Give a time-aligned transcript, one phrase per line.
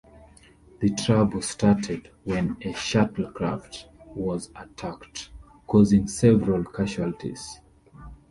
[0.79, 3.85] The trouble started when a shuttlecraft
[4.15, 5.29] was attacked,
[5.67, 7.61] causing several casualties.